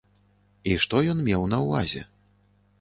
[0.71, 2.05] І што ён меў на ўвазе?